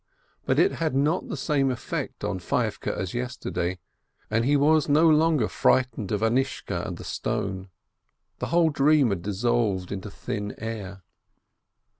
[0.47, 3.77] But it had not the same effect on Feivke as yesterday,
[4.31, 7.69] and he was no longer frightened of Anishka and the stone—
[8.39, 11.03] the whole dream had dissolved into thin air.